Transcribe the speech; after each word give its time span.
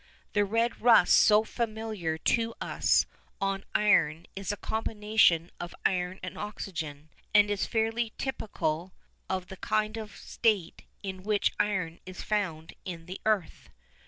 The 0.33 0.43
red 0.45 0.81
rust 0.81 1.13
so 1.13 1.43
familiar 1.43 2.17
to 2.17 2.55
us 2.59 3.05
on 3.39 3.63
iron 3.75 4.25
is 4.35 4.51
a 4.51 4.57
combination 4.57 5.51
of 5.59 5.75
iron 5.85 6.19
and 6.23 6.39
oxygen, 6.39 7.11
and 7.35 7.51
it 7.51 7.53
is 7.53 7.67
fairly 7.67 8.11
typical 8.17 8.93
of 9.29 9.49
the 9.49 9.57
kind 9.57 9.97
of 9.97 10.17
state 10.17 10.85
in 11.03 11.21
which 11.21 11.51
iron 11.59 11.99
is 12.07 12.23
found 12.23 12.73
in 12.83 13.05
the 13.05 13.21
earth. 13.27 13.69